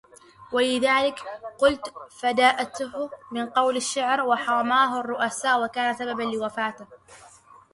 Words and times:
ولذلك 0.51 1.19
قلّت 1.59 1.93
فائدته 2.21 3.09
من 3.31 3.49
قول 3.49 3.75
الشعر 3.77 4.21
وتحاماه 4.21 4.99
الرؤساء 4.99 5.63
وكان 5.63 5.93
سبباً 5.93 6.23
لوفاته. 6.23 6.87